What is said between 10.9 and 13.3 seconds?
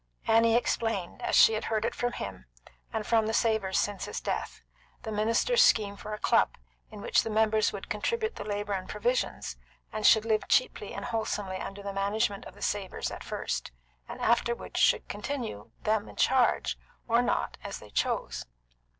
and wholesomely under the management of the Savors at